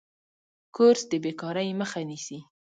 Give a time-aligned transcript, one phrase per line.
[0.75, 2.39] کورس د بیکارۍ مخه نیسي.